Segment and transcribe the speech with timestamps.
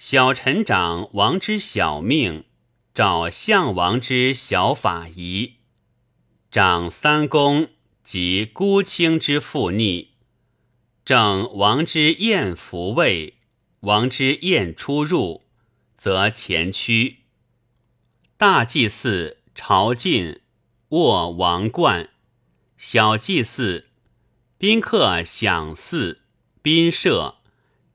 [0.00, 2.44] 小臣长王之小命，
[2.94, 5.54] 找项王之小法仪，
[6.52, 7.70] 长三公
[8.04, 10.10] 及孤卿之父逆，
[11.04, 13.38] 正王之宴服位，
[13.80, 15.42] 王之宴出入，
[15.96, 17.24] 则前驱。
[18.36, 20.42] 大祭祀朝觐，
[20.90, 22.10] 握王冠；
[22.76, 23.88] 小祭祀
[24.56, 26.22] 宾客享祀，
[26.62, 27.37] 宾设。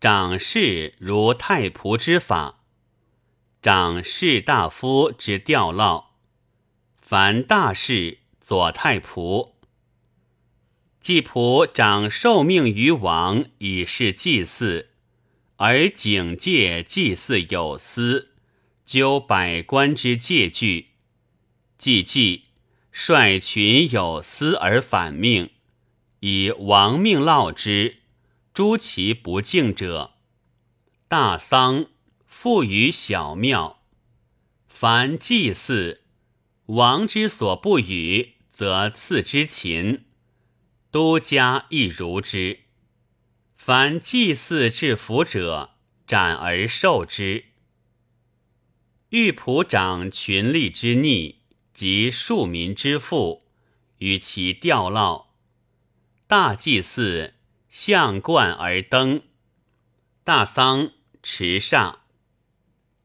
[0.00, 2.60] 长士如太仆之法，
[3.60, 6.04] 长士大夫之吊烙，
[7.00, 9.54] 凡大事左太仆。
[11.00, 14.90] 祭仆长受命于王，以示祭祀，
[15.56, 18.30] 而警戒祭祀有司，
[18.86, 20.90] 究百官之戒惧。
[21.76, 22.44] 祭祭
[22.92, 25.50] 率群有司而反命，
[26.20, 27.96] 以王命烙之。
[28.58, 30.14] 诸其不敬者，
[31.06, 31.86] 大丧
[32.26, 33.84] 复于小庙。
[34.66, 36.02] 凡祭祀，
[36.66, 40.06] 王之所不与，则赐之禽。
[40.90, 42.62] 都家亦如之。
[43.54, 47.44] 凡祭祀至福者，斩而受之。
[49.10, 53.44] 欲仆长群吏之逆，及庶民之富，
[53.98, 55.26] 与其吊烙。
[56.26, 57.34] 大祭祀。
[57.68, 59.22] 向冠而登，
[60.24, 61.96] 大丧持煞，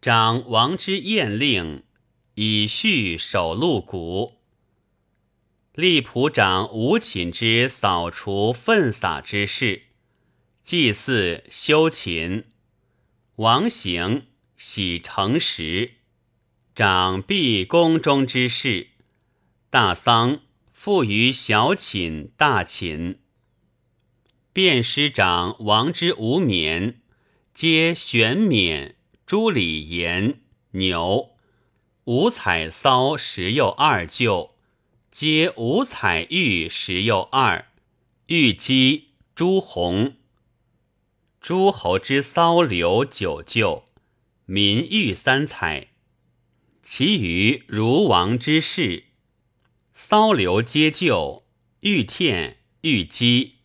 [0.02, 1.84] 长王之宴令，
[2.36, 4.40] 以序守禄谷。
[5.74, 9.88] 立仆长无寝之扫除粪洒之事，
[10.64, 12.46] 祭祀修寝。
[13.38, 15.96] 王行喜诚实，
[16.76, 18.90] 长毕宫中之事，
[19.72, 20.42] 大丧
[20.72, 23.23] 复于小寝大寝。
[24.54, 27.02] 卞师长王之无冕，
[27.56, 30.42] 皆玄冕、朱里言、
[30.74, 31.32] 牛；
[32.04, 34.54] 五彩骚十又二旧，
[35.10, 37.66] 皆五彩玉十又二，
[38.28, 40.18] 玉姬朱红。
[41.42, 43.86] 诸侯之骚流九旧，
[44.46, 45.88] 民玉三彩。
[46.84, 49.06] 其余如王之事，
[49.96, 51.44] 骚流皆旧，
[51.80, 53.63] 玉片、玉姬。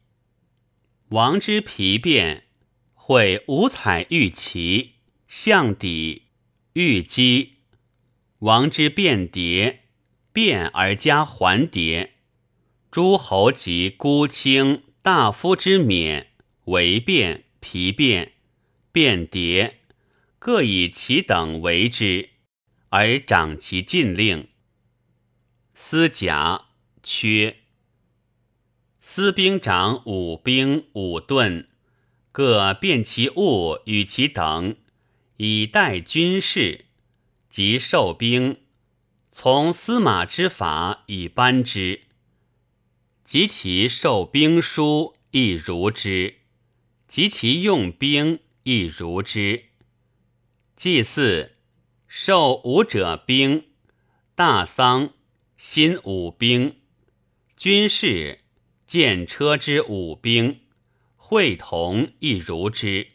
[1.11, 2.45] 王之皮变，
[2.93, 4.97] 会五彩玉旗，
[5.27, 6.25] 象底
[6.75, 7.55] 玉姬。
[8.41, 9.85] 王之变蝶，
[10.35, 12.17] 变而加环蝶。
[12.91, 16.33] 诸侯及孤卿大夫之冕，
[16.67, 18.33] 为变皮变，
[18.93, 19.81] 变蝶，
[20.39, 22.29] 各以其等为之，
[22.91, 24.47] 而掌其禁令。
[25.73, 26.67] 司甲
[27.03, 27.57] 缺。
[29.11, 31.67] 司兵长五兵五盾，
[32.31, 34.77] 各变其物与其等，
[35.39, 36.85] 以待军事。
[37.49, 38.59] 及受兵，
[39.33, 42.03] 从司马之法以班之。
[43.25, 46.41] 及其受兵书亦如之，
[47.09, 49.71] 及其用兵亦如之。
[50.77, 51.57] 祭祀
[52.07, 53.69] 受武者兵，
[54.35, 55.15] 大丧
[55.57, 56.77] 新武兵，
[57.57, 58.41] 军事。
[58.89, 60.61] 见车之五兵，
[61.15, 63.09] 会同亦如之。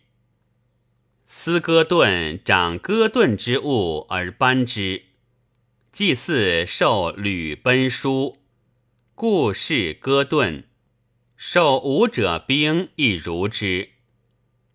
[1.25, 5.06] 司歌盾掌戈盾之物而班之。
[5.91, 8.38] 祭祀受履奔书，
[9.16, 10.66] 故事歌盾。
[11.35, 13.94] 受武者兵亦如之。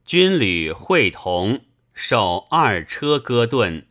[0.04, 1.64] 军旅会同，
[1.94, 3.86] 受二车戈盾。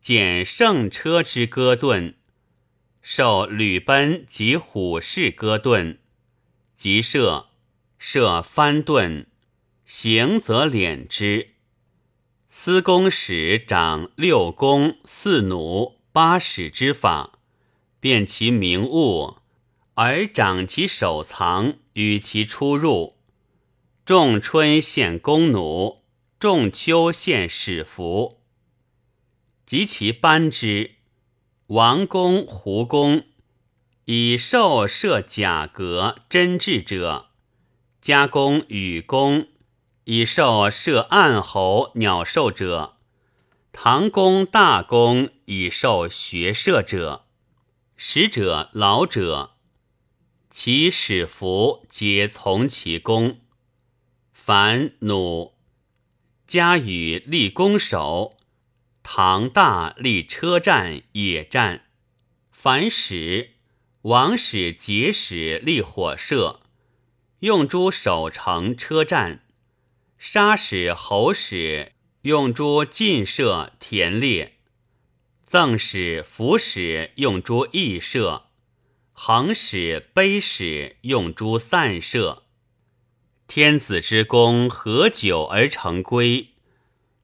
[0.00, 2.14] 见胜车之戈盾，
[3.02, 5.98] 受履奔及虎式戈盾。
[6.78, 7.48] 即射，
[7.98, 9.26] 射翻盾，
[9.84, 11.54] 行则敛之。
[12.48, 17.40] 司公使掌六弓四弩八矢之法，
[17.98, 19.38] 辨其名物，
[19.94, 23.16] 而掌其守藏，与其出入。
[24.04, 26.04] 仲春献弓弩，
[26.38, 28.40] 仲秋献矢符。
[29.66, 30.92] 及其班之，
[31.66, 33.24] 王公胡公。
[34.10, 37.26] 以兽设甲格真质者，
[38.00, 39.48] 加工羽弓；
[40.04, 42.96] 以兽设暗侯鸟兽者，
[43.70, 47.26] 唐公大弓；以兽学射者，
[47.98, 49.56] 使者老者，
[50.50, 53.40] 其使服皆从其功。
[54.32, 55.52] 凡弩，
[56.46, 58.38] 加与立弓手；
[59.02, 61.88] 唐大立车战野战。
[62.50, 63.57] 凡使。
[64.08, 66.60] 王使节使立火射，
[67.40, 69.40] 用诸守城车站；
[70.16, 74.52] 杀使侯使用诸进射田猎；
[75.44, 78.44] 赠使、服使用诸役射；
[79.12, 82.44] 横使、卑使用诸散射。
[83.46, 86.54] 天子之功合九而成规，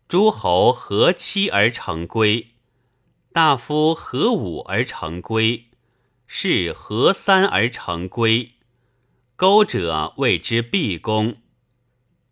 [0.06, 2.48] 诸侯合七而成规，
[3.32, 5.64] 大夫合五而成规，
[6.36, 8.54] 是合三而成规。
[9.36, 11.36] 勾者谓之毕公。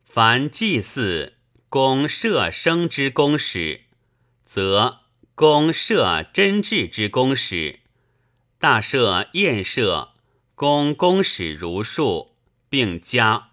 [0.03, 1.35] 凡祭祀、
[1.69, 3.83] 公射生之公使，
[4.45, 5.03] 则
[5.37, 7.79] 公射真治之公使；
[8.59, 10.09] 大赦宴射，
[10.57, 12.35] 公公使如数，
[12.69, 13.51] 并加；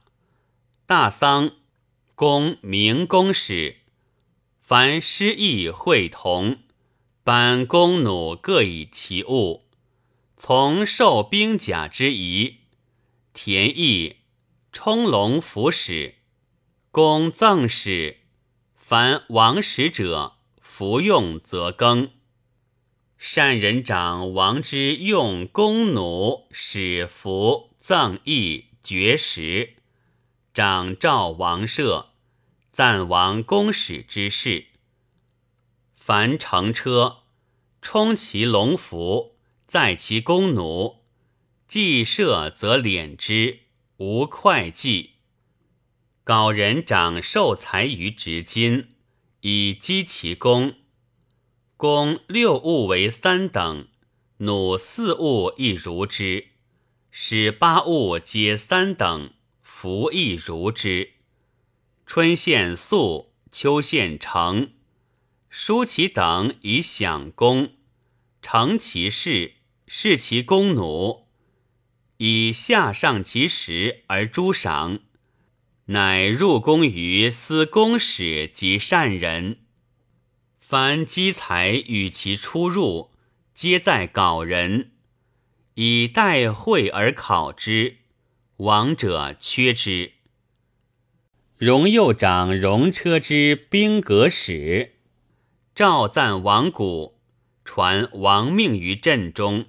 [0.87, 1.51] 大丧，
[2.15, 3.81] 公明公使。
[4.59, 6.57] 凡失义会同，
[7.23, 9.68] 班弓弩各以其物，
[10.41, 12.61] 从受兵甲之仪，
[13.33, 14.15] 田邑
[14.71, 16.15] 充龙服使。
[16.91, 18.21] 公赠使，
[18.73, 22.11] 凡王使者，服用则更。
[23.17, 29.75] 善人长王之用弓弩，使服赠邑绝食。
[30.53, 32.13] 长召王舍，
[32.71, 34.67] 赞王公使之事。
[35.97, 37.23] 凡乘车，
[37.81, 39.35] 充其龙服，
[39.69, 41.03] 载其弓弩，
[41.67, 43.59] 既射则敛之，
[43.97, 45.11] 无会计。
[46.25, 48.95] 皋人长受财于执金，
[49.41, 50.73] 以积其功。
[51.77, 53.87] 功六物为三等，
[54.37, 56.47] 弩四物亦如之，
[57.11, 59.31] 使八物皆三等，
[59.61, 61.11] 服亦如之。
[62.07, 64.71] 春献粟，秋献成，
[65.47, 67.73] 书其等以享功，
[68.41, 69.57] 成其事，
[69.91, 71.25] 视其弓弩，
[72.17, 74.99] 以下上其实而诸赏。
[75.85, 79.61] 乃入宫于司公使及善人，
[80.59, 83.09] 凡积财与其出入，
[83.55, 84.91] 皆在稿人，
[85.73, 87.97] 以待会而考之。
[88.57, 90.11] 亡者缺之。
[91.57, 94.97] 荣右长戎车之兵革使，
[95.73, 97.19] 召赞王谷，
[97.65, 99.65] 传王命于阵中。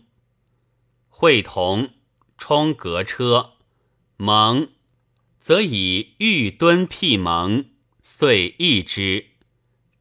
[1.11, 1.91] 会同
[2.39, 3.53] 冲革车，
[4.17, 4.71] 蒙。
[5.39, 7.67] 则以玉敦辟蒙，
[8.03, 9.27] 遂易之。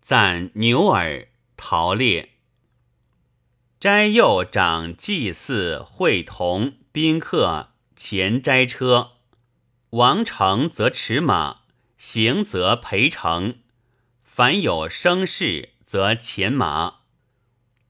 [0.02, 2.36] 赞牛耳陶猎。
[3.80, 9.12] 斋右长祭祀会同宾客前斋车，
[9.92, 11.62] 王成则驰马，
[11.98, 13.60] 行则陪乘。
[14.22, 17.00] 凡有生事，则前马。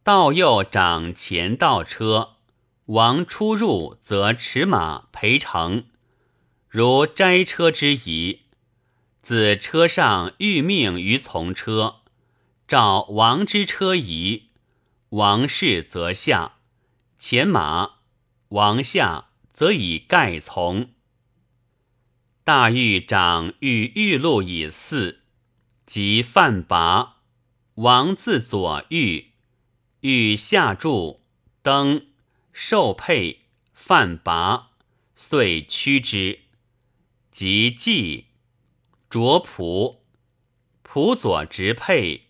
[0.04, 2.36] 道右长前道车，
[2.90, 5.86] 王出入则驰马陪乘。
[6.68, 8.42] 如斋车之仪，
[9.22, 11.98] 自车上欲命于从车，
[12.68, 14.50] 召王之车仪，
[15.10, 16.58] 王事则下，
[17.20, 18.00] 前马；
[18.50, 20.90] 王下则以盖从。
[22.44, 25.20] 大狱长欲玉禄以祀，
[25.86, 27.18] 即犯拔，
[27.76, 29.34] 王自左御，
[30.02, 31.22] 欲下柱
[31.62, 32.08] 登
[32.52, 34.72] 受佩犯拔，
[35.16, 36.40] 遂驱之。
[37.32, 38.28] 即祭
[39.10, 40.00] 着仆，
[40.84, 42.24] 仆左执佩，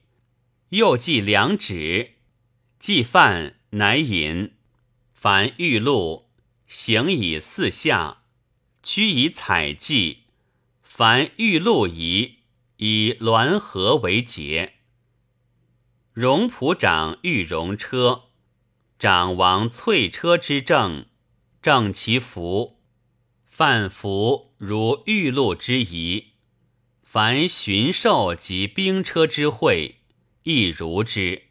[0.69, 2.15] 右系两指，
[2.79, 4.55] 祭饭乃饮。
[5.11, 6.29] 凡玉露，
[6.67, 8.19] 行以四下，
[8.81, 10.25] 屈以采祭。
[10.81, 12.39] 凡玉露仪，
[12.77, 14.75] 以鸾河为节。
[16.13, 18.28] 荣仆长玉荣车，
[18.99, 21.05] 长王翠车之正，
[21.61, 22.81] 正其服。
[23.45, 26.33] 犯服如玉露之仪，
[27.01, 29.99] 凡巡狩及兵车之会，
[30.43, 31.43] 亦如之。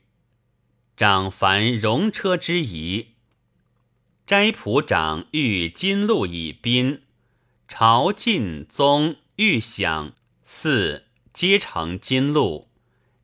[0.94, 3.14] 长凡戎车之仪，
[4.26, 7.00] 斋仆长御金鹿以宾，
[7.66, 10.12] 朝晋宗御享
[10.44, 12.68] 四，皆成金鹿，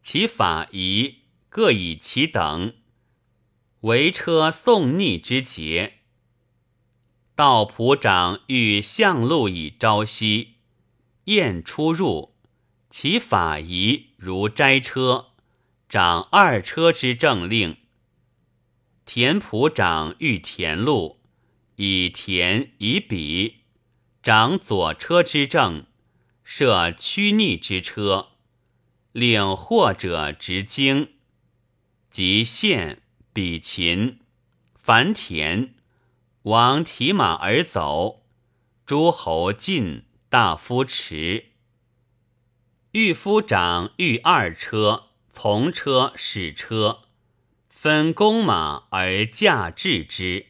[0.02, 1.16] 其法仪
[1.50, 2.72] 各以其等，
[3.84, 5.98] 为车送逆之节。
[7.34, 10.54] 道仆长欲向路以朝夕，
[11.24, 12.34] 宴出入，
[12.88, 15.32] 其法仪如斋车，
[15.86, 17.76] 掌二车之政令。
[19.04, 21.20] 田仆长欲田路，
[21.76, 23.64] 以田以比，
[24.22, 25.84] 掌左车之政，
[26.42, 28.28] 设驱逆之车，
[29.12, 31.12] 令或者执经，
[32.10, 33.02] 即献
[33.34, 34.20] 比秦，
[34.76, 35.74] 樊田。
[36.42, 38.22] 王提马而走，
[38.86, 41.46] 诸侯进，大夫驰。
[42.92, 47.00] 御夫长御二车，从车使车，
[47.68, 50.46] 分公马而驾至之。